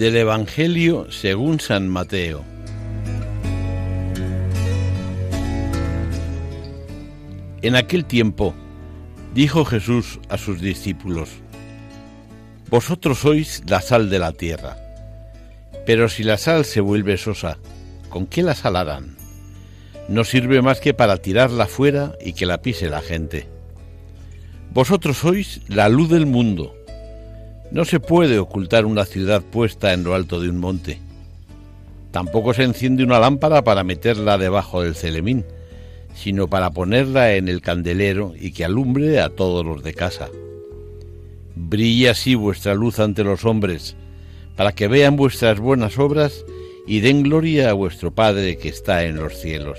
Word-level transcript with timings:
Del 0.00 0.16
Evangelio 0.16 1.12
según 1.12 1.60
San 1.60 1.86
Mateo. 1.86 2.42
En 7.60 7.76
aquel 7.76 8.06
tiempo 8.06 8.54
dijo 9.34 9.66
Jesús 9.66 10.18
a 10.30 10.38
sus 10.38 10.62
discípulos, 10.62 11.28
Vosotros 12.70 13.18
sois 13.18 13.62
la 13.66 13.82
sal 13.82 14.08
de 14.08 14.18
la 14.18 14.32
tierra, 14.32 14.78
pero 15.84 16.08
si 16.08 16.22
la 16.22 16.38
sal 16.38 16.64
se 16.64 16.80
vuelve 16.80 17.18
sosa, 17.18 17.58
¿con 18.08 18.26
qué 18.26 18.42
la 18.42 18.54
salarán? 18.54 19.18
No 20.08 20.24
sirve 20.24 20.62
más 20.62 20.80
que 20.80 20.94
para 20.94 21.18
tirarla 21.18 21.66
fuera 21.66 22.14
y 22.24 22.32
que 22.32 22.46
la 22.46 22.62
pise 22.62 22.88
la 22.88 23.02
gente. 23.02 23.48
Vosotros 24.72 25.18
sois 25.18 25.60
la 25.68 25.90
luz 25.90 26.08
del 26.08 26.24
mundo. 26.24 26.74
No 27.70 27.84
se 27.84 28.00
puede 28.00 28.38
ocultar 28.38 28.86
una 28.86 29.04
ciudad 29.04 29.42
puesta 29.42 29.92
en 29.92 30.04
lo 30.04 30.14
alto 30.14 30.40
de 30.40 30.48
un 30.48 30.58
monte. 30.58 31.00
Tampoco 32.10 32.54
se 32.54 32.64
enciende 32.64 33.04
una 33.04 33.20
lámpara 33.20 33.62
para 33.62 33.84
meterla 33.84 34.38
debajo 34.38 34.82
del 34.82 34.96
celemín 34.96 35.44
sino 36.14 36.48
para 36.48 36.70
ponerla 36.70 37.34
en 37.34 37.48
el 37.48 37.60
candelero 37.60 38.34
y 38.38 38.52
que 38.52 38.64
alumbre 38.64 39.20
a 39.20 39.30
todos 39.30 39.64
los 39.64 39.82
de 39.82 39.94
casa. 39.94 40.28
Brille 41.54 42.10
así 42.10 42.34
vuestra 42.34 42.74
luz 42.74 42.98
ante 42.98 43.24
los 43.24 43.44
hombres, 43.44 43.96
para 44.56 44.72
que 44.72 44.88
vean 44.88 45.16
vuestras 45.16 45.58
buenas 45.60 45.98
obras 45.98 46.44
y 46.86 47.00
den 47.00 47.22
gloria 47.22 47.70
a 47.70 47.74
vuestro 47.74 48.14
Padre 48.14 48.58
que 48.58 48.68
está 48.68 49.04
en 49.04 49.16
los 49.16 49.34
cielos. 49.34 49.78